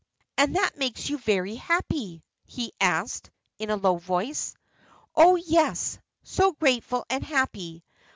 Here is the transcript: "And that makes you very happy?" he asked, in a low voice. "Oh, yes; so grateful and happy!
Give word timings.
"And 0.35 0.55
that 0.55 0.79
makes 0.79 1.11
you 1.11 1.19
very 1.19 1.53
happy?" 1.53 2.23
he 2.47 2.73
asked, 2.81 3.29
in 3.59 3.69
a 3.69 3.75
low 3.75 3.97
voice. 3.97 4.55
"Oh, 5.15 5.35
yes; 5.35 5.99
so 6.23 6.53
grateful 6.53 7.05
and 7.07 7.23
happy! 7.23 7.83